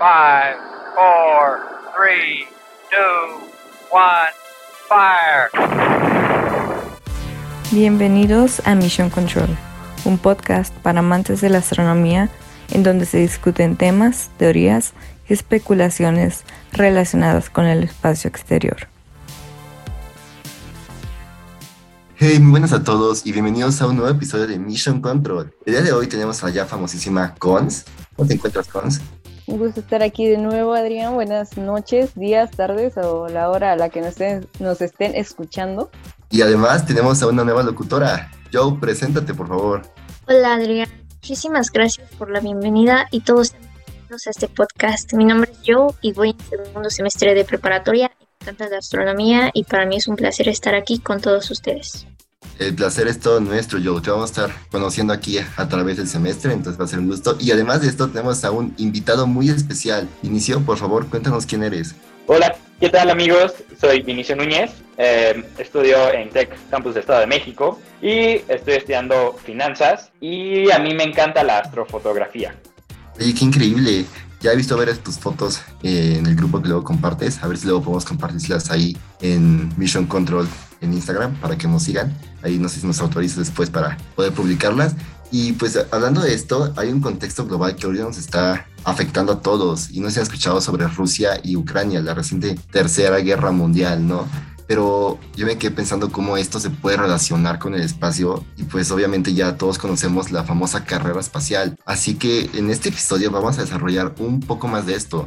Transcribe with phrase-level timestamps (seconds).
[0.00, 0.06] 5,
[0.94, 1.58] 4,
[1.94, 2.48] 3,
[2.90, 3.42] 2,
[3.92, 4.00] 1,
[4.88, 5.50] fire.
[7.70, 9.50] Bienvenidos a Mission Control,
[10.06, 12.30] un podcast para amantes de la astronomía
[12.70, 14.94] en donde se discuten temas, teorías
[15.28, 18.88] y especulaciones relacionadas con el espacio exterior.
[22.16, 25.52] Hey, muy buenas a todos y bienvenidos a un nuevo episodio de Mission Control.
[25.66, 27.84] El día de hoy tenemos a la ya famosísima Cons.
[28.16, 29.02] ¿Cómo te encuentras, Cons?
[29.50, 31.14] Un gusto estar aquí de nuevo, Adrián.
[31.14, 35.90] Buenas noches, días, tardes o la hora a la que nos estén, nos estén escuchando.
[36.30, 38.30] Y además tenemos a una nueva locutora.
[38.52, 39.82] Joe, preséntate, por favor.
[40.28, 40.88] Hola, Adrián.
[41.14, 43.52] Muchísimas gracias por la bienvenida y todos
[43.86, 45.14] bienvenidos a este podcast.
[45.14, 48.12] Mi nombre es Joe y voy en segundo semestre de preparatoria.
[48.18, 52.06] Me encanta la astronomía y para mí es un placer estar aquí con todos ustedes.
[52.60, 54.02] El placer es todo nuestro, Joe.
[54.02, 57.08] Te vamos a estar conociendo aquí a través del semestre, entonces va a ser un
[57.08, 57.38] gusto.
[57.40, 60.06] Y además de esto, tenemos a un invitado muy especial.
[60.22, 61.94] Inicio, por favor, cuéntanos quién eres.
[62.26, 63.54] Hola, ¿qué tal amigos?
[63.80, 69.38] Soy Vinicio Núñez, eh, estudio en Tech Campus de Estado de México y estoy estudiando
[69.42, 72.54] finanzas y a mí me encanta la astrofotografía.
[73.18, 74.04] Oye, qué increíble.
[74.42, 77.42] Ya he visto ver tus fotos eh, en el grupo que luego compartes.
[77.42, 80.46] A ver si luego podemos compartirlas ahí en Mission Control
[80.80, 82.16] en Instagram para que nos sigan.
[82.42, 84.94] Ahí no sé si nos autoriza después para poder publicarlas.
[85.32, 89.40] Y pues hablando de esto, hay un contexto global que hoy nos está afectando a
[89.40, 89.90] todos.
[89.90, 94.26] Y no se ha escuchado sobre Rusia y Ucrania, la reciente tercera guerra mundial, ¿no?
[94.70, 98.92] pero yo me quedé pensando cómo esto se puede relacionar con el espacio y pues
[98.92, 101.76] obviamente ya todos conocemos la famosa carrera espacial.
[101.84, 105.26] Así que en este episodio vamos a desarrollar un poco más de esto.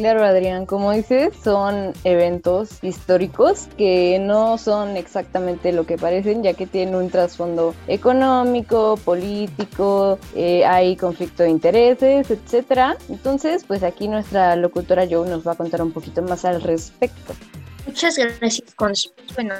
[0.00, 6.54] Claro, Adrián, como dices, son eventos históricos que no son exactamente lo que parecen, ya
[6.54, 12.96] que tienen un trasfondo económico, político, eh, hay conflicto de intereses, etcétera.
[13.10, 17.34] Entonces, pues aquí nuestra locutora Joe nos va a contar un poquito más al respecto.
[17.86, 19.12] Muchas gracias, Cons.
[19.34, 19.54] Bueno,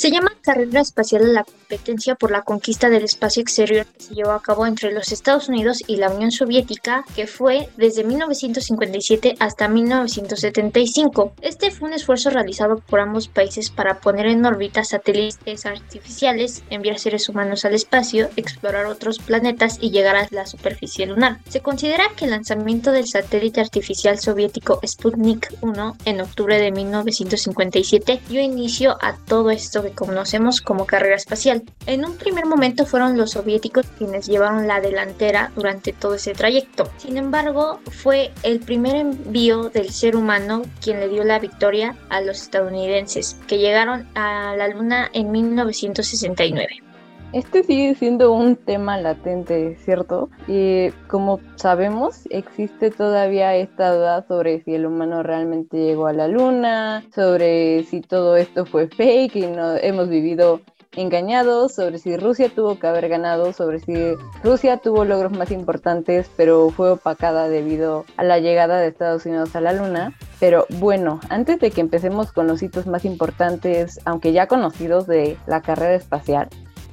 [0.00, 4.30] se llama Carrera Espacial la competencia por la conquista del espacio exterior que se llevó
[4.30, 9.68] a cabo entre los Estados Unidos y la Unión Soviética, que fue desde 1957 hasta
[9.68, 11.34] 1975.
[11.42, 16.98] Este fue un esfuerzo realizado por ambos países para poner en órbita satélites artificiales, enviar
[16.98, 21.40] seres humanos al espacio, explorar otros planetas y llegar a la superficie lunar.
[21.50, 28.22] Se considera que el lanzamiento del satélite artificial soviético Sputnik 1 en octubre de 1957
[28.30, 31.62] dio inicio a todo esto conocemos como carrera espacial.
[31.86, 36.90] En un primer momento fueron los soviéticos quienes llevaron la delantera durante todo ese trayecto.
[36.98, 42.20] Sin embargo, fue el primer envío del ser humano quien le dio la victoria a
[42.20, 46.89] los estadounidenses, que llegaron a la Luna en 1969.
[47.32, 50.30] Este sigue siendo un tema latente, ¿cierto?
[50.48, 56.26] Y como sabemos, existe todavía esta duda sobre si el humano realmente llegó a la
[56.26, 60.60] luna, sobre si todo esto fue fake y no hemos vivido
[60.96, 63.94] engañados, sobre si Rusia tuvo que haber ganado, sobre si
[64.42, 69.54] Rusia tuvo logros más importantes, pero fue opacada debido a la llegada de Estados Unidos
[69.54, 70.12] a la luna.
[70.40, 75.36] Pero bueno, antes de que empecemos con los hitos más importantes, aunque ya conocidos de
[75.46, 76.48] la carrera espacial,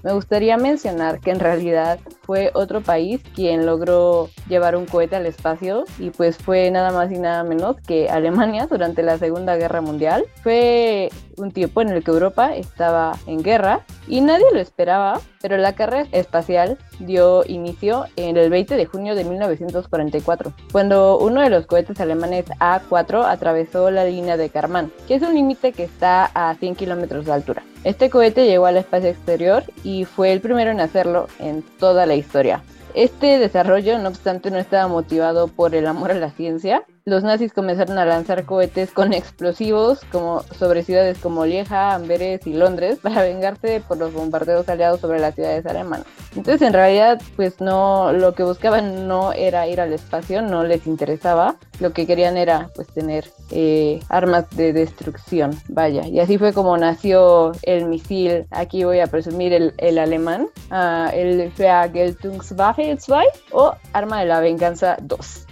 [0.08, 5.26] me gustaría mencionar que en realidad fue otro país quien logró llevar un cohete al
[5.26, 9.82] espacio y pues fue nada más y nada menos que Alemania durante la Segunda Guerra
[9.82, 10.24] Mundial.
[10.44, 15.58] Fue un tiempo en el que Europa estaba en guerra y nadie lo esperaba, pero
[15.58, 21.50] la carrera espacial dio inicio en el 20 de junio de 1944, cuando uno de
[21.50, 26.26] los cohetes alemanes A4 atravesó la línea de Karman, que es un límite que está
[26.34, 27.64] a 100 kilómetros de altura.
[27.84, 32.16] Este cohete llegó al espacio exterior y fue el primero en hacerlo en toda la
[32.16, 32.64] historia.
[32.94, 37.54] Este desarrollo, no obstante, no estaba motivado por el amor a la ciencia, los nazis
[37.54, 43.22] comenzaron a lanzar cohetes con explosivos como sobre ciudades como Lieja, Amberes y Londres para
[43.24, 46.06] vengarse por los bombardeos aliados sobre las ciudades alemanas.
[46.36, 50.86] Entonces, en realidad, pues no, lo que buscaban no era ir al espacio, no les
[50.86, 51.56] interesaba.
[51.80, 55.52] Lo que querían era, pues, tener eh, armas de destrucción.
[55.70, 58.48] Vaya, y así fue como nació el misil.
[58.52, 63.08] Aquí voy a presumir el, el alemán, uh, el Vergeltungswaffe 2
[63.54, 65.47] o Arma de la Venganza 2.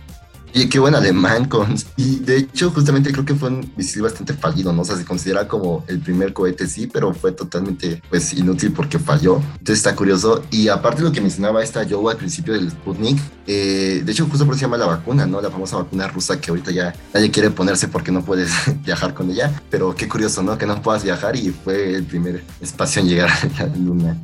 [0.58, 4.34] Y qué buen alemán, con Y de hecho, justamente creo que fue un misil bastante
[4.34, 4.84] fallido, ¿no?
[4.84, 8.98] O sea, se considera como el primer cohete, sí, pero fue totalmente, pues, inútil porque
[8.98, 9.42] falló.
[9.60, 10.46] Entonces está curioso.
[10.52, 14.28] Y aparte de lo que mencionaba esta Joe al principio del Sputnik, eh, de hecho,
[14.28, 15.42] justo por eso se llama la vacuna, ¿no?
[15.42, 18.54] La famosa vacuna rusa que ahorita ya nadie quiere ponerse porque no puedes
[18.86, 19.62] viajar con ella.
[19.70, 20.58] Pero qué curioso, ¿no?
[20.58, 24.18] Que no puedas viajar y fue el primer espacio en llegar a la luna.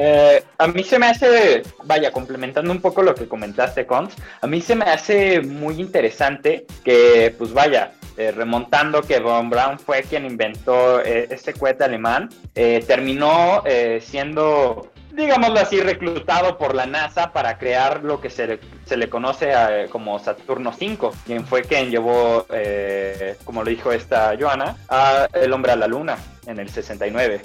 [0.00, 4.46] Eh, a mí se me hace, vaya, complementando un poco lo que comentaste, Cons, a
[4.46, 10.04] mí se me hace muy interesante que, pues vaya, eh, remontando que Von Braun fue
[10.04, 13.64] quien inventó eh, este cohete alemán, terminó
[14.00, 19.08] siendo digámoslo así, reclutado por la NASA para crear lo que se le, se le
[19.08, 19.52] conoce
[19.90, 22.46] como Saturno 5, quien fue quien llevó,
[23.44, 26.16] como lo dijo esta Joana, a el hombre a la Luna
[26.46, 27.40] en el 69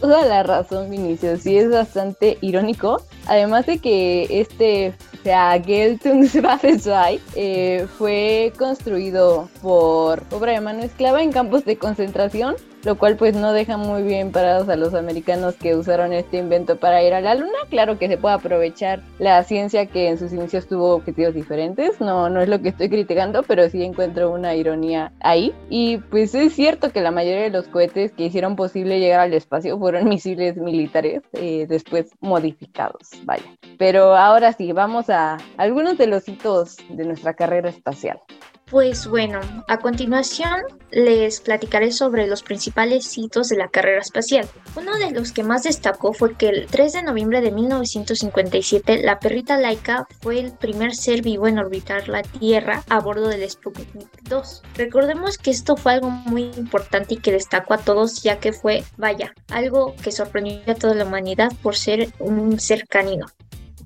[0.00, 1.42] toda la razón, Vinicius.
[1.42, 3.02] Sí, es bastante irónico.
[3.26, 5.60] Además de que este, o sea,
[7.36, 13.34] eh, fue construido por obra de mano esclava en campos de concentración lo cual pues
[13.34, 17.20] no deja muy bien parados a los americanos que usaron este invento para ir a
[17.20, 17.58] la luna.
[17.68, 22.30] Claro que se puede aprovechar la ciencia que en sus inicios tuvo objetivos diferentes, no,
[22.30, 25.54] no es lo que estoy criticando, pero sí encuentro una ironía ahí.
[25.68, 29.34] Y pues es cierto que la mayoría de los cohetes que hicieron posible llegar al
[29.34, 33.44] espacio fueron misiles militares, eh, después modificados, vaya.
[33.78, 38.20] Pero ahora sí, vamos a algunos de los hitos de nuestra carrera espacial.
[38.70, 40.62] Pues bueno, a continuación
[40.92, 44.48] les platicaré sobre los principales hitos de la carrera espacial.
[44.76, 49.18] Uno de los que más destacó fue que el 3 de noviembre de 1957 la
[49.18, 53.88] perrita Laika fue el primer ser vivo en orbitar la Tierra a bordo del Sputnik
[54.28, 54.62] 2.
[54.76, 58.84] Recordemos que esto fue algo muy importante y que destacó a todos ya que fue,
[58.96, 63.26] vaya, algo que sorprendió a toda la humanidad por ser un ser canino.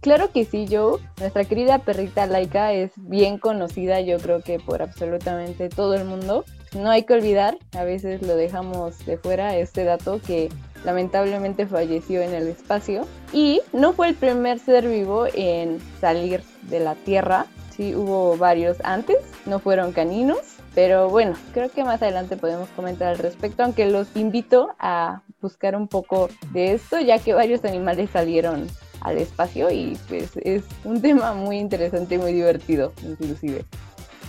[0.04, 1.00] Claro que sí, Joe.
[1.18, 6.44] Nuestra querida perrita Laika es bien conocida, yo creo que por absolutamente todo el mundo.
[6.76, 10.50] No hay que olvidar, a veces lo dejamos de fuera, este dato que
[10.84, 16.80] lamentablemente falleció en el espacio y no fue el primer ser vivo en salir de
[16.80, 17.46] la Tierra.
[17.74, 19.16] Sí, hubo varios antes,
[19.46, 24.14] no fueron caninos, pero bueno, creo que más adelante podemos comentar al respecto, aunque los
[24.16, 28.66] invito a buscar un poco de esto, ya que varios animales salieron
[29.04, 33.64] al espacio y pues es un tema muy interesante y muy divertido inclusive.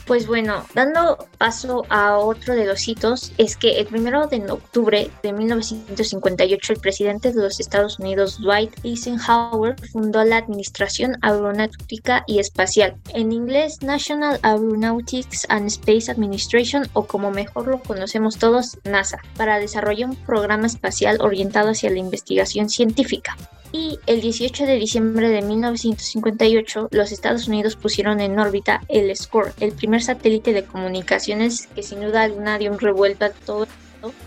[0.06, 5.10] Pues bueno, dando paso a otro de los hitos, es que el primero de octubre
[5.24, 12.38] de 1958 el presidente de los Estados Unidos, Dwight Eisenhower, fundó la Administración Aeronáutica y
[12.38, 19.18] Espacial, en inglés National Aeronautics and Space Administration o como mejor lo conocemos todos, NASA,
[19.36, 23.36] para desarrollar un programa espacial orientado hacia la investigación científica.
[23.78, 29.52] Y el 18 de diciembre de 1958, los Estados Unidos pusieron en órbita el SCORE,
[29.60, 33.68] el primer satélite de comunicaciones que sin duda alguna dio un revuelto a todo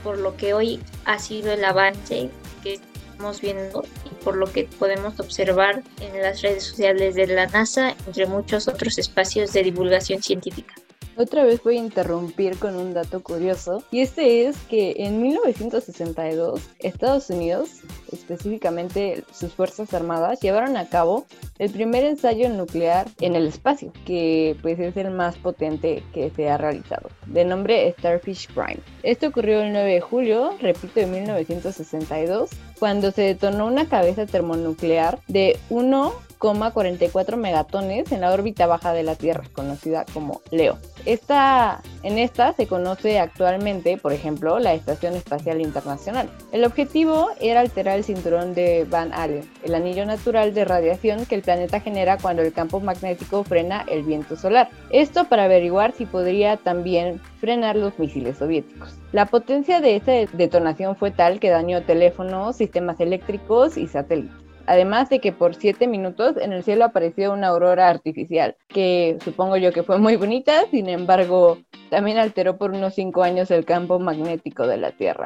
[0.05, 2.29] por lo que hoy ha sido el avance
[2.63, 7.47] que estamos viendo y por lo que podemos observar en las redes sociales de la
[7.47, 10.75] NASA, entre muchos otros espacios de divulgación científica.
[11.19, 16.61] Otra vez voy a interrumpir con un dato curioso y este es que en 1962
[16.79, 17.81] Estados Unidos,
[18.13, 21.27] específicamente sus Fuerzas Armadas, llevaron a cabo
[21.59, 26.49] el primer ensayo nuclear en el espacio, que pues es el más potente que se
[26.49, 28.79] ha realizado, de nombre Starfish Prime.
[29.03, 35.19] Esto ocurrió el 9 de julio, repito, de 1962, cuando se detonó una cabeza termonuclear
[35.27, 40.79] de 1 44 megatones en la órbita baja de la Tierra, conocida como LEO.
[41.05, 46.31] Esta, en esta se conoce actualmente, por ejemplo, la Estación Espacial Internacional.
[46.53, 51.35] El objetivo era alterar el cinturón de Van Allen, el anillo natural de radiación que
[51.35, 54.71] el planeta genera cuando el campo magnético frena el viento solar.
[54.91, 58.95] Esto para averiguar si podría también frenar los misiles soviéticos.
[59.13, 65.09] La potencia de esta detonación fue tal que dañó teléfonos, sistemas eléctricos y satélites además
[65.09, 69.73] de que por siete minutos en el cielo apareció una aurora artificial, que supongo yo
[69.73, 71.59] que fue muy bonita, sin embargo,
[71.89, 75.25] también alteró por unos cinco años el campo magnético de la Tierra.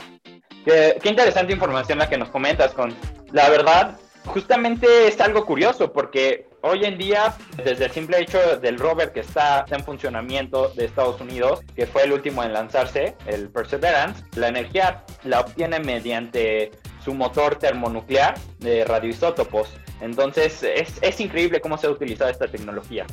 [0.64, 2.94] Qué, interesante información la que nos comentas, con
[3.32, 7.34] la verdad, justamente es algo curioso porque hoy en día,
[7.64, 12.04] desde el simple hecho del rover que está en funcionamiento de Estados Unidos, que fue
[12.04, 16.70] el último en lanzarse, el Perseverance, la energía la obtiene mediante
[17.04, 19.68] su motor termonuclear de radioisótopos.
[20.00, 23.06] Entonces es, es increíble cómo se ha utilizado esta tecnología.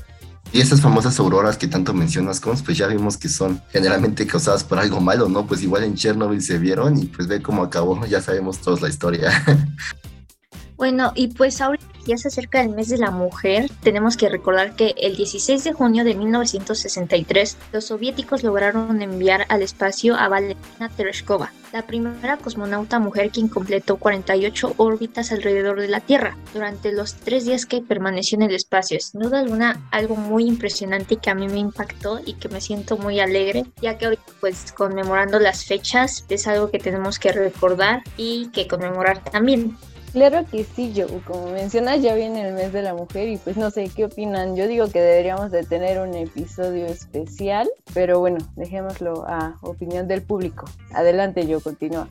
[0.51, 4.63] Y esas famosas auroras que tanto mencionas, Cons, pues ya vimos que son generalmente causadas
[4.63, 5.45] por algo malo, ¿no?
[5.45, 8.89] Pues igual en Chernobyl se vieron y pues ve cómo acabó, ya sabemos todos la
[8.89, 9.31] historia.
[10.79, 14.77] Bueno, y pues ahora ya se acerca el mes de la mujer, tenemos que recordar
[14.77, 20.87] que el 16 de junio de 1963 los soviéticos lograron enviar al espacio a Valentina
[20.95, 27.15] Tereshkova, la primera cosmonauta mujer quien completó 48 órbitas alrededor de la Tierra durante los
[27.15, 29.01] tres días que permaneció en el espacio.
[29.01, 32.97] Sin duda alguna, algo muy impresionante que a mí me impactó y que me siento
[32.97, 38.01] muy alegre, ya que hoy pues conmemorando las fechas es algo que tenemos que recordar
[38.15, 39.77] y que conmemorar también.
[40.11, 43.57] Claro que sí, yo, como mencionas, ya viene el mes de la mujer y pues
[43.57, 44.55] no sé qué opinan.
[44.55, 50.23] Yo digo que deberíamos de tener un episodio especial, pero bueno, dejémoslo a opinión del
[50.23, 50.65] público.
[50.93, 52.09] Adelante, yo continúa.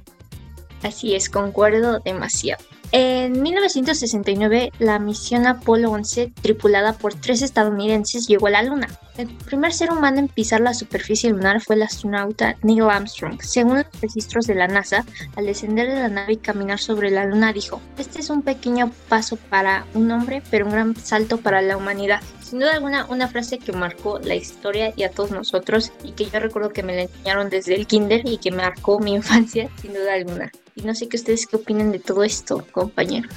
[0.83, 2.63] Así es, concuerdo demasiado.
[2.91, 8.89] En 1969, la misión Apolo 11, tripulada por tres estadounidenses, llegó a la Luna.
[9.19, 13.43] El primer ser humano en pisar la superficie lunar fue el astronauta Neil Armstrong.
[13.43, 15.05] Según los registros de la NASA,
[15.37, 18.91] al descender de la nave y caminar sobre la Luna, dijo, este es un pequeño
[19.11, 22.23] paso para un hombre, pero un gran salto para la humanidad.
[22.41, 26.25] Sin duda alguna, una frase que marcó la historia y a todos nosotros y que
[26.25, 29.93] yo recuerdo que me la enseñaron desde el kinder y que marcó mi infancia, sin
[29.93, 30.51] duda alguna.
[30.79, 33.33] Y no sé qué ustedes qué opinan de todo esto, compañeros.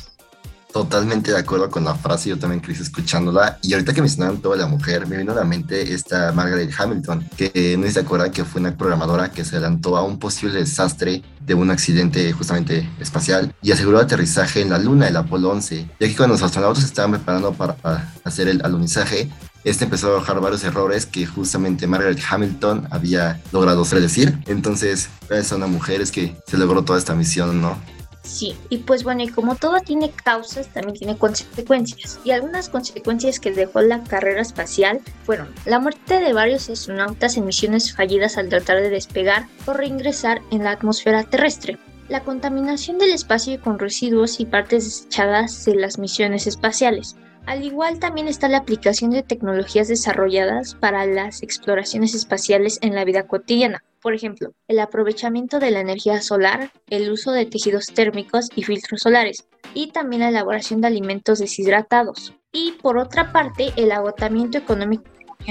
[0.71, 3.57] Totalmente de acuerdo con la frase, yo también crecí escuchándola.
[3.61, 7.27] Y ahorita que mencionaron toda la mujer, me vino a la mente esta Margaret Hamilton,
[7.35, 11.23] que no se acuerdan que fue una programadora que se adelantó a un posible desastre
[11.45, 15.89] de un accidente justamente espacial y aseguró aterrizaje en la luna, el Apolo 11.
[15.99, 19.29] Ya que cuando los astronautas estaban preparando para hacer el alunizaje,
[19.63, 24.37] este empezó a bajar varios errores que justamente Margaret Hamilton había logrado predecir.
[24.47, 27.77] Entonces, gracias a una mujer es que se logró toda esta misión, ¿no?
[28.23, 32.19] Sí, y pues bueno, y como todo tiene causas, también tiene consecuencias.
[32.23, 37.45] Y algunas consecuencias que dejó la carrera espacial fueron la muerte de varios astronautas en
[37.45, 43.11] misiones fallidas al tratar de despegar o reingresar en la atmósfera terrestre, la contaminación del
[43.11, 47.15] espacio con residuos y partes desechadas de las misiones espaciales.
[47.45, 53.03] Al igual también está la aplicación de tecnologías desarrolladas para las exploraciones espaciales en la
[53.03, 58.49] vida cotidiana, por ejemplo, el aprovechamiento de la energía solar, el uso de tejidos térmicos
[58.55, 62.33] y filtros solares, y también la elaboración de alimentos deshidratados.
[62.51, 65.03] Y por otra parte, el agotamiento económico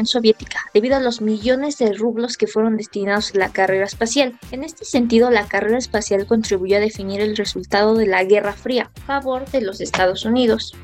[0.04, 4.38] Soviética, debido a los millones de rublos que fueron destinados a la carrera espacial.
[4.50, 8.90] En este sentido, la carrera espacial contribuyó a definir el resultado de la Guerra Fría
[8.96, 10.74] a favor de los Estados Unidos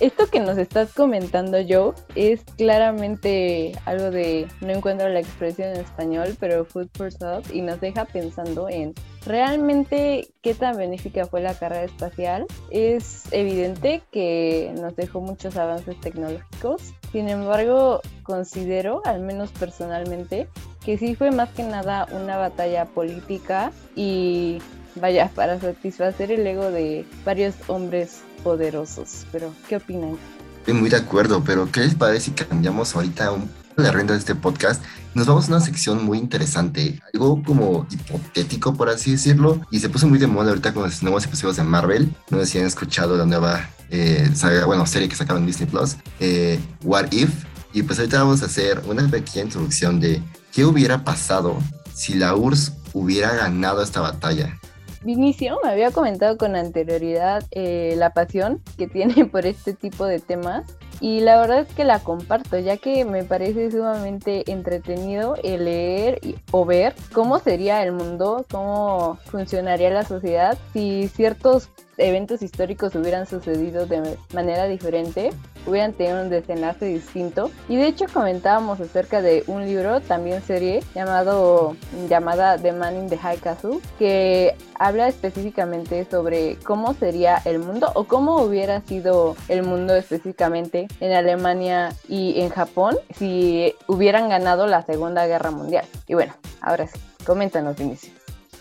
[0.00, 5.80] esto que nos estás comentando, Joe, es claramente algo de, no encuentro la expresión en
[5.80, 8.94] español, pero food for thought, y nos deja pensando en
[9.24, 12.46] realmente qué tan benéfica fue la carrera espacial.
[12.70, 20.48] Es evidente que nos dejó muchos avances tecnológicos, sin embargo, considero, al menos personalmente,
[20.84, 24.58] que sí fue más que nada una batalla política y
[24.96, 29.26] vaya, para satisfacer el ego de varios hombres poderosos.
[29.32, 30.16] Pero, ¿qué opinan?
[30.58, 34.18] Estoy muy de acuerdo, pero ¿qué les parece si cambiamos ahorita un la renta de
[34.18, 34.82] este podcast?
[35.14, 39.88] Nos vamos a una sección muy interesante, algo como hipotético, por así decirlo, y se
[39.88, 42.14] puso muy de moda ahorita con los nuevos episodios de Marvel.
[42.30, 44.30] No sé si han escuchado la nueva eh,
[44.66, 47.30] bueno, serie que sacaron en Disney Plus, eh, What If.
[47.74, 50.22] Y pues ahorita vamos a hacer una pequeña introducción de
[50.52, 51.58] qué hubiera pasado
[51.94, 54.58] si la URSS hubiera ganado esta batalla.
[55.04, 60.20] Vinicio me había comentado con anterioridad eh, la pasión que tiene por este tipo de
[60.20, 60.64] temas
[61.00, 66.20] y la verdad es que la comparto ya que me parece sumamente entretenido el leer
[66.52, 73.26] o ver cómo sería el mundo, cómo funcionaría la sociedad si ciertos eventos históricos hubieran
[73.26, 75.30] sucedido de manera diferente,
[75.66, 77.50] hubieran tenido un desenlace distinto.
[77.68, 81.76] Y de hecho comentábamos acerca de un libro, también serie, llamado
[82.08, 87.90] llamada The Man in the High Castle, que habla específicamente sobre cómo sería el mundo
[87.94, 94.66] o cómo hubiera sido el mundo específicamente en Alemania y en Japón si hubieran ganado
[94.66, 95.84] la Segunda Guerra Mundial.
[96.06, 98.12] Y bueno, ahora sí, coméntanos, Vinicius.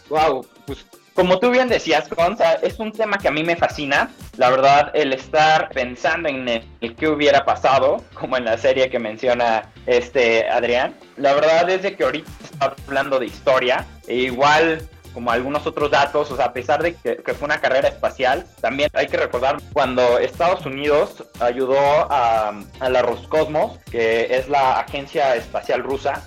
[0.10, 0.86] Wow, pues
[1.22, 4.10] como tú bien decías, Gonza, es un tema que a mí me fascina.
[4.38, 8.98] La verdad, el estar pensando en el, qué hubiera pasado, como en la serie que
[8.98, 10.96] menciona este Adrián.
[11.18, 13.86] La verdad es que ahorita está hablando de historia.
[14.08, 14.82] E igual
[15.13, 18.89] como algunos otros datos, o sea, a pesar de que, fue una carrera espacial, también
[18.94, 25.84] hay que recordar cuando Estados Unidos ayudó a, la Roscosmos, que es la agencia espacial
[25.84, 26.25] rusa,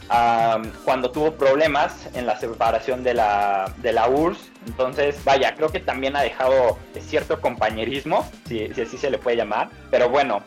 [0.84, 4.50] cuando tuvo problemas en la separación de la, de la URSS.
[4.66, 9.36] Entonces, vaya, creo que también ha dejado cierto compañerismo, si, si así se le puede
[9.36, 9.68] llamar.
[9.90, 10.42] Pero bueno,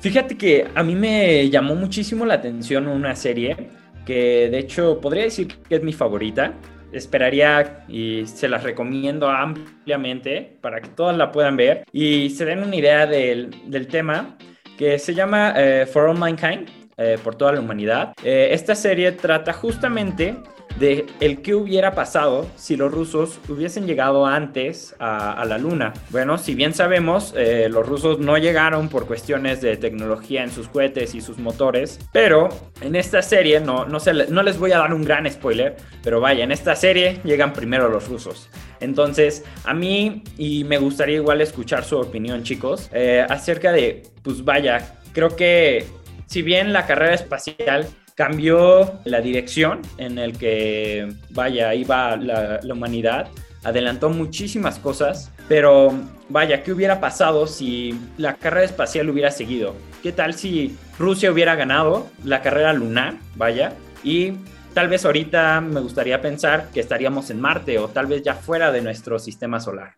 [0.00, 3.70] Fíjate que a mí me llamó muchísimo la atención una serie
[4.06, 6.54] que de hecho podría decir que es mi favorita.
[6.92, 12.62] Esperaría y se las recomiendo ampliamente para que todas la puedan ver y se den
[12.62, 13.50] una idea del,
[13.90, 14.38] tema
[14.78, 18.14] que se llama eh, For All Mankind eh, por toda la humanidad.
[18.24, 20.34] Eh, esta serie trata justamente
[20.80, 25.92] de el qué hubiera pasado si los rusos hubiesen llegado antes a, la Luna.
[26.08, 30.68] Bueno, si bien sabemos, eh, los rusos no llegaron por cuestiones de tecnología en sus
[30.68, 32.48] cohetes y sus motores, pero
[32.80, 33.98] en esta serie, no, no,
[34.30, 37.90] no les voy a dar un gran spoiler, pero vaya, en esta serie llegan primero
[37.90, 38.48] los rusos.
[38.80, 42.90] Entonces, a mí, y me gustaría igual escuchar su opinión, chicos,
[43.28, 45.84] acerca de, pues vaya, creo que
[46.26, 52.74] si bien la carrera espacial cambió la dirección en el que, vaya, iba la, la
[52.74, 53.28] humanidad,
[53.62, 55.92] adelantó muchísimas cosas, pero
[56.28, 59.74] vaya, ¿qué hubiera pasado si la carrera espacial hubiera seguido?
[60.02, 63.72] ¿Qué tal si Rusia hubiera ganado la carrera lunar, vaya,
[64.04, 64.34] y
[64.72, 68.70] tal vez ahorita me gustaría pensar que estaríamos en Marte o tal vez ya fuera
[68.70, 69.96] de nuestro sistema solar?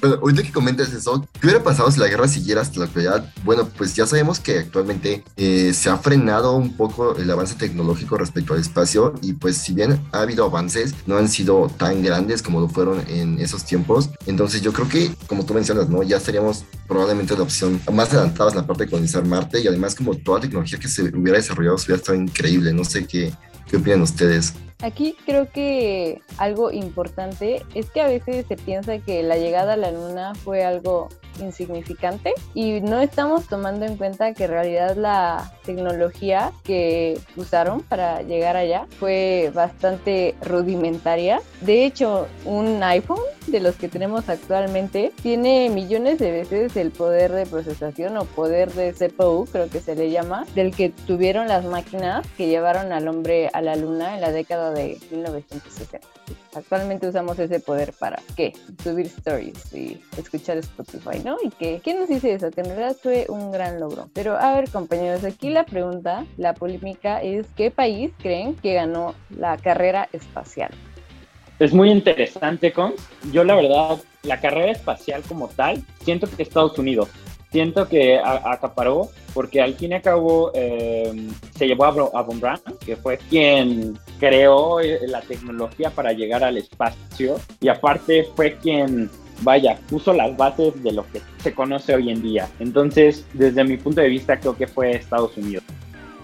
[0.00, 3.32] Pero, ahorita que comentas eso, ¿qué hubiera pasado si la guerra siguiera hasta la actualidad?
[3.44, 8.16] Bueno, pues ya sabemos que actualmente eh, se ha frenado un poco el avance tecnológico
[8.16, 12.42] respecto al espacio y pues si bien ha habido avances, no han sido tan grandes
[12.42, 14.10] como lo fueron en esos tiempos.
[14.26, 16.02] Entonces yo creo que, como tú mencionas, ¿no?
[16.02, 19.94] Ya estaríamos probablemente la opción más adelantados en la parte de colonizar Marte y además
[19.94, 22.72] como toda la tecnología que se hubiera desarrollado hubiera estado increíble.
[22.72, 23.32] No sé qué,
[23.68, 24.54] qué opinan ustedes.
[24.82, 29.76] Aquí creo que algo importante es que a veces se piensa que la llegada a
[29.76, 31.08] la luna fue algo
[31.40, 38.22] insignificante y no estamos tomando en cuenta que en realidad la tecnología que usaron para
[38.22, 41.40] llegar allá fue bastante rudimentaria.
[41.60, 47.32] De hecho, un iPhone de los que tenemos actualmente tiene millones de veces el poder
[47.32, 51.64] de procesación o poder de CPU, creo que se le llama, del que tuvieron las
[51.64, 56.00] máquinas que llevaron al hombre a la luna en la década de 1960.
[56.54, 58.52] Actualmente usamos ese poder para qué?
[58.82, 61.36] Subir stories y escuchar Spotify, ¿no?
[61.42, 62.50] Y que, ¿quién nos dice eso?
[62.50, 64.08] Que en realidad fue un gran logro.
[64.14, 69.14] Pero a ver, compañeros, aquí la pregunta, la polémica es: ¿qué país creen que ganó
[69.36, 70.70] la carrera espacial?
[71.58, 72.94] Es muy interesante, Con.
[73.32, 77.08] Yo, la verdad, la carrera espacial como tal, siento que Estados Unidos
[77.50, 82.60] siento que acaparó porque al fin y al cabo eh, se llevó a, Von Braun,
[82.84, 89.10] que fue quien creó eh, la tecnología para llegar al espacio y aparte fue quien
[89.42, 92.48] vaya, puso las bases de lo que se conoce hoy en día.
[92.60, 95.64] Entonces, desde mi punto de vista, creo que fue Estados Unidos.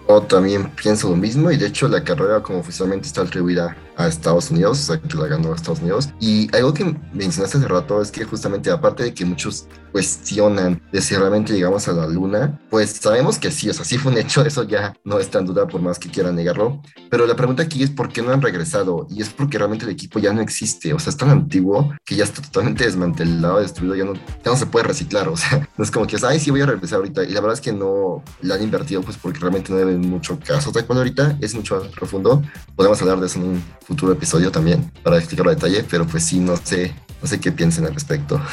[0.08, 4.06] Yo también pienso lo mismo y de hecho la carrera como oficialmente está atribuida a
[4.06, 6.10] Estados Unidos, o sea que la ganó a Estados Unidos.
[6.20, 11.00] Y algo que mencionaste hace rato es que justamente aparte de que muchos cuestionan de
[11.00, 14.18] si realmente llegamos a la luna, pues sabemos que sí, o sea, sí fue un
[14.18, 16.82] hecho, eso ya no está en duda por más que quieran negarlo.
[17.10, 19.92] Pero la pregunta aquí es por qué no han regresado y es porque realmente el
[19.92, 23.94] equipo ya no existe, o sea, es tan antiguo que ya está totalmente desmantelado, destruido,
[23.94, 26.50] ya no, ya no se puede reciclar, o sea, no es como que, ay, sí
[26.50, 27.24] voy a regresar ahorita.
[27.24, 30.38] Y la verdad es que no la han invertido pues porque realmente no deben mucho
[30.38, 30.72] caso.
[30.72, 32.42] de cuando ahorita es mucho más profundo,
[32.74, 36.24] podemos hablar de eso en un futuro episodio también para explicarlo a detalle, pero pues
[36.24, 38.40] sí, no sé, no sé qué piensen al respecto.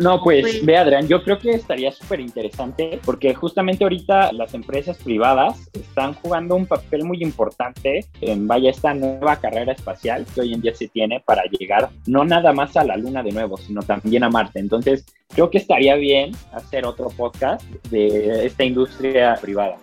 [0.00, 4.98] No, pues, ve Adrián, yo creo que estaría súper interesante porque justamente ahorita las empresas
[4.98, 10.54] privadas están jugando un papel muy importante en vaya esta nueva carrera espacial que hoy
[10.54, 13.80] en día se tiene para llegar no nada más a la Luna de nuevo, sino
[13.82, 14.58] también a Marte.
[14.58, 19.76] Entonces, creo que estaría bien hacer otro podcast de esta industria privada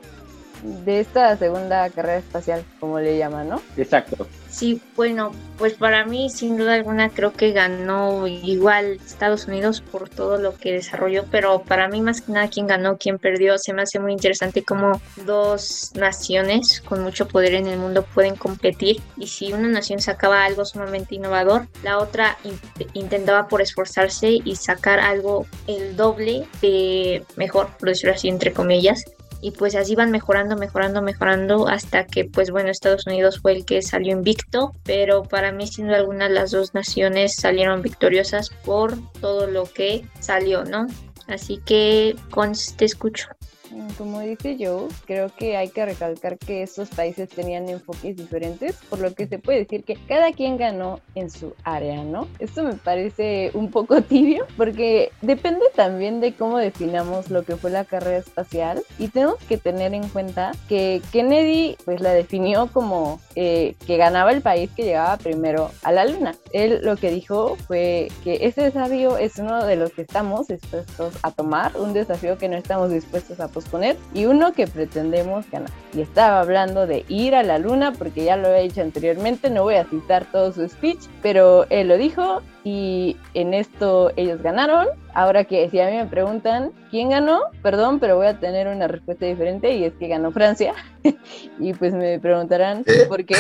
[0.64, 3.62] de esta segunda carrera espacial, como le llaman, ¿no?
[3.78, 4.28] Exacto.
[4.50, 10.10] Sí, bueno, pues para mí sin duda alguna creo que ganó igual Estados Unidos por
[10.10, 13.74] todo lo que desarrolló, pero para mí más que nada quien ganó, quien perdió, se
[13.74, 19.02] me hace muy interesante cómo dos naciones con mucho poder en el mundo pueden competir
[19.18, 22.38] y si una nación sacaba algo sumamente innovador, la otra
[22.94, 29.04] intentaba por esforzarse y sacar algo el doble de mejor, por decirlo así entre comillas,
[29.44, 33.66] y pues así van mejorando, mejorando, mejorando hasta que pues bueno, Estados Unidos fue el
[33.66, 38.98] que salió invicto, pero para mí sin duda alguna las dos naciones salieron victoriosas por
[39.20, 40.88] todo lo que salió, ¿no?
[41.28, 43.28] Así que con te escucho.
[43.98, 49.00] Como dice Joe, creo que hay que recalcar que estos países tenían enfoques diferentes, por
[49.00, 52.28] lo que se puede decir que cada quien ganó en su área, ¿no?
[52.40, 57.72] Esto me parece un poco tibio, porque depende también de cómo definamos lo que fue
[57.72, 63.20] la carrera espacial y tenemos que tener en cuenta que Kennedy pues la definió como
[63.36, 66.36] eh, que ganaba el país que llegaba primero a la luna.
[66.52, 71.14] Él lo que dijo fue que ese desafío es uno de los que estamos dispuestos
[71.22, 75.70] a tomar, un desafío que no estamos dispuestos a poner y uno que pretendemos ganar.
[75.94, 79.64] Y estaba hablando de ir a la luna porque ya lo había dicho anteriormente, no
[79.64, 84.88] voy a citar todo su speech, pero él lo dijo y en esto ellos ganaron.
[85.14, 88.88] Ahora que si a mí me preguntan quién ganó, perdón, pero voy a tener una
[88.88, 90.74] respuesta diferente y es que ganó Francia.
[91.60, 93.06] y pues me preguntarán ¿Eh?
[93.08, 93.36] por qué.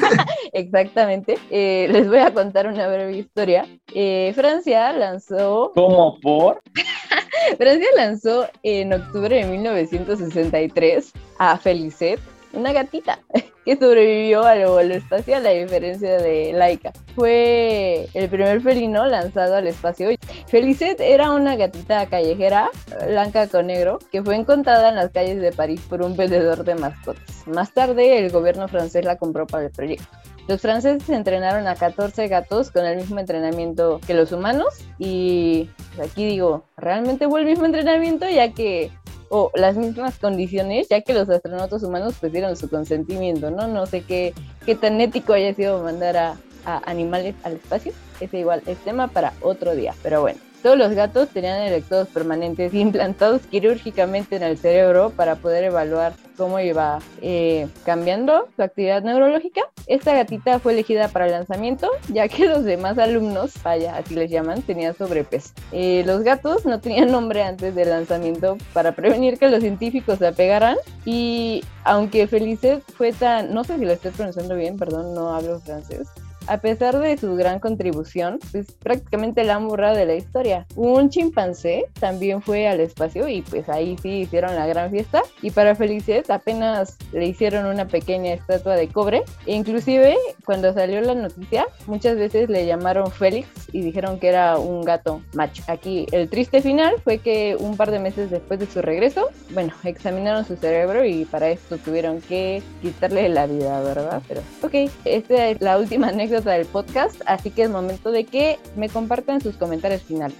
[0.52, 1.38] Exactamente.
[1.50, 3.66] Eh, les voy a contar una breve historia.
[3.94, 6.62] Eh, Francia lanzó ¿Cómo por?
[7.58, 12.20] Francia lanzó en octubre de 1963 a Felicet,
[12.52, 13.20] una gatita
[13.64, 16.92] que sobrevivió al vuelo espacial a diferencia de Laika.
[17.14, 20.08] Fue el primer felino lanzado al espacio.
[20.46, 22.70] Felicet era una gatita callejera,
[23.06, 26.74] blanca con negro, que fue encontrada en las calles de París por un vendedor de
[26.74, 27.46] mascotas.
[27.46, 30.06] Más tarde, el gobierno francés la compró para el proyecto.
[30.48, 34.68] Los franceses entrenaron a 14 gatos con el mismo entrenamiento que los humanos
[34.98, 38.90] y pues, aquí digo, realmente fue el mismo entrenamiento ya que
[39.30, 43.66] o las mismas condiciones, ya que los astronautas humanos pues dieron su consentimiento, ¿no?
[43.68, 48.38] No sé qué, qué tan ético haya sido mandar a, a animales al espacio, ese
[48.38, 50.47] igual es tema para otro día, pero bueno.
[50.62, 56.58] Todos los gatos tenían electrodos permanentes implantados quirúrgicamente en el cerebro para poder evaluar cómo
[56.60, 59.62] iba eh, cambiando su actividad neurológica.
[59.86, 64.30] Esta gatita fue elegida para el lanzamiento, ya que los demás alumnos, vaya, así les
[64.30, 65.50] llaman, tenían sobrepeso.
[65.72, 70.26] Eh, los gatos no tenían nombre antes del lanzamiento para prevenir que los científicos se
[70.26, 75.34] apegaran y aunque Felicet fue tan, no sé si lo estoy pronunciando bien, perdón, no
[75.34, 76.08] hablo francés,
[76.48, 80.66] a pesar de su gran contribución, pues prácticamente la han de la historia.
[80.76, 85.22] Un chimpancé también fue al espacio y pues ahí sí hicieron la gran fiesta.
[85.42, 89.22] Y para Felicet apenas le hicieron una pequeña estatua de cobre.
[89.46, 94.58] E inclusive cuando salió la noticia, muchas veces le llamaron Félix y dijeron que era
[94.58, 95.62] un gato macho.
[95.66, 99.72] Aquí el triste final fue que un par de meses después de su regreso, bueno,
[99.84, 104.22] examinaron su cerebro y para esto tuvieron que quitarle la vida, ¿verdad?
[104.26, 108.58] Pero ok, esta es la última anécdota del podcast, así que es momento de que
[108.76, 110.36] me compartan sus comentarios finales.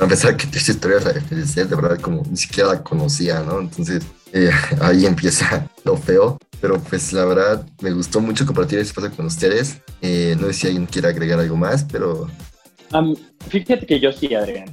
[0.00, 3.40] A pesar que esta historia la de Felicet, de verdad, como ni siquiera la conocía,
[3.40, 3.60] ¿no?
[3.60, 6.38] Entonces, eh, ahí empieza lo feo.
[6.60, 9.80] Pero pues la verdad, me gustó mucho compartir este espacio con ustedes.
[10.00, 12.26] Eh, no sé si alguien quiere agregar algo más, pero
[12.94, 13.16] Am,
[13.48, 14.66] fíjate que yo sí, Adrián.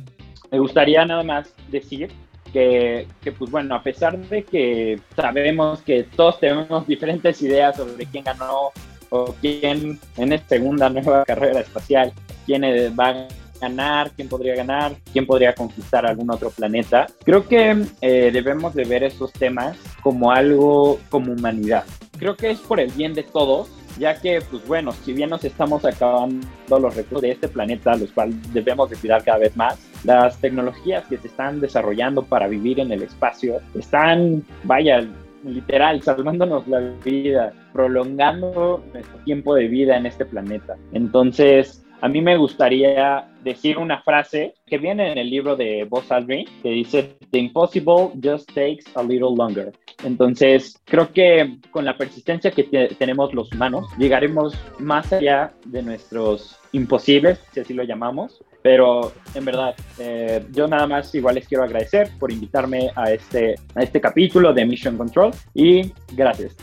[0.52, 2.12] Me gustaría nada más decir
[2.54, 8.06] que, que, pues bueno, a pesar de que sabemos que todos tenemos diferentes ideas sobre
[8.06, 8.72] quién ganó
[9.12, 12.12] o quién en esta segunda nueva carrera espacial,
[12.46, 12.64] quién
[13.00, 13.28] va a
[13.60, 17.08] ganar, quién podría ganar, quién podría conquistar algún otro planeta.
[17.24, 21.84] Creo que eh, debemos de ver estos temas como algo como humanidad.
[22.18, 23.70] Creo que es por el bien de todos,
[24.00, 28.12] ya que, pues bueno, si bien nos estamos acabando los recursos de este planeta, los
[28.12, 32.80] cuales debemos de cuidar cada vez más, las tecnologías que se están desarrollando para vivir
[32.80, 35.06] en el espacio están, vaya,
[35.44, 40.78] literal, salvándonos la vida, prolongando nuestro tiempo de vida en este planeta.
[40.94, 46.12] Entonces, a mí me gustaría decir una frase que viene en el libro de Buzz
[46.12, 49.72] Aldrin, que dice, The impossible just takes a little longer.
[50.04, 55.84] Entonces, creo que con la persistencia que te tenemos los humanos, llegaremos más allá de
[55.84, 58.44] nuestros imposibles, si así lo llamamos.
[58.64, 63.56] Pero en verdad, eh, yo nada más igual les quiero agradecer por invitarme a este,
[63.76, 66.56] a este capítulo de Mission Control y gracias.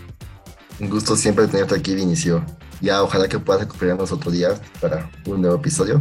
[0.81, 2.44] un gusto siempre tenerte aquí, Vinicio.
[2.80, 6.00] Ya, ojalá que puedas acompañarnos otro día para un nuevo episodio.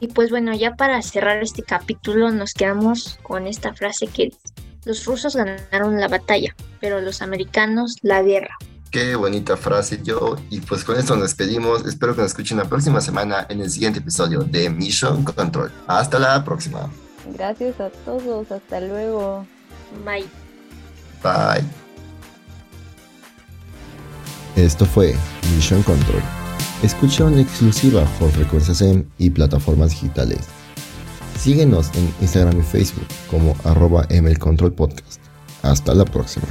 [0.00, 4.30] Y pues bueno, ya para cerrar este capítulo nos quedamos con esta frase que
[4.84, 8.56] los rusos ganaron la batalla, pero los americanos la guerra.
[8.90, 10.36] Qué bonita frase yo.
[10.48, 11.84] Y pues con esto nos despedimos.
[11.84, 15.70] Espero que nos escuchen la próxima semana en el siguiente episodio de Mission Control.
[15.86, 16.90] Hasta la próxima.
[17.34, 19.44] Gracias a todos, hasta luego.
[20.04, 20.26] Bye.
[21.22, 21.85] Bye.
[24.56, 25.14] Esto fue
[25.54, 26.22] Mission Control.
[26.82, 30.46] Escucha en exclusiva por Frecuencia SEM y plataformas digitales.
[31.38, 35.20] Síguenos en Instagram y Facebook como arroba mlcontrolpodcast.
[35.62, 36.46] Hasta la próxima.